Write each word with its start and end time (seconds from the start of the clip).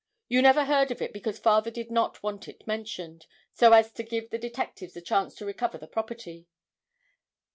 You 0.27 0.41
never 0.41 0.65
heard 0.65 0.89
of 0.89 0.99
it 1.03 1.13
because 1.13 1.37
father 1.37 1.69
did 1.69 1.91
not 1.91 2.23
want 2.23 2.47
it 2.47 2.65
mentioned, 2.65 3.27
so 3.53 3.71
as 3.71 3.91
to 3.91 4.01
give 4.01 4.31
the 4.31 4.39
detectives 4.39 4.97
a 4.97 5.01
chance 5.01 5.35
to 5.35 5.45
recover 5.45 5.77
the 5.77 5.85
property. 5.85 6.47